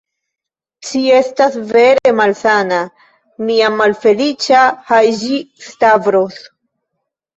Ci 0.87 1.01
estas 1.17 1.57
vere 1.73 2.13
malsana, 2.21 2.79
mia 3.49 3.69
malfeliĉa 3.77 4.65
Haĝi-Stavros. 4.89 6.41